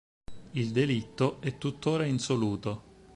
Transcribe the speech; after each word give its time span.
Il 0.53 0.71
delitto 0.71 1.39
è 1.41 1.59
tuttora 1.59 2.05
insoluto. 2.05 2.83